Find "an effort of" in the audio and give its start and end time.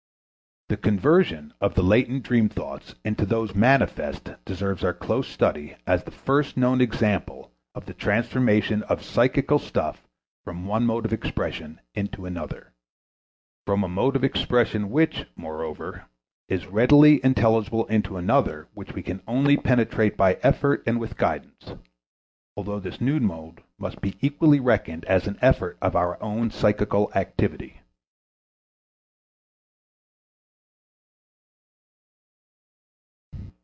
25.27-25.97